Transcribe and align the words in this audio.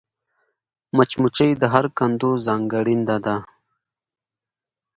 مچمچۍ 0.95 1.51
د 1.61 1.63
هر 1.73 1.85
کندو 1.97 2.31
ځانګړېنده 2.45 3.17
ده 3.25 3.35